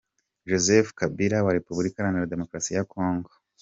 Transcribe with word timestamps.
-Joseph 0.45 0.89
Kabila 0.99 1.37
wa 1.45 1.55
Repubulika 1.57 1.97
iharanira 1.99 2.31
Demokarasi 2.33 2.71
ya 2.73 2.87
Congo 2.91 3.31